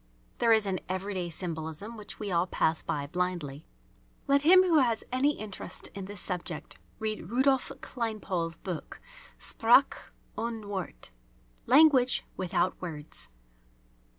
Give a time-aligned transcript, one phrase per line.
[0.39, 3.67] There is an everyday symbolism which we all pass by blindly.
[4.27, 8.99] Let him who has any interest in this subject read Rudolph Kleinpaul's book,
[9.37, 11.11] "Sprache ohne Worte"
[11.67, 13.27] (Language without Words).